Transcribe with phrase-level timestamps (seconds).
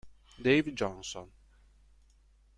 [0.41, 1.29] Dave Johnson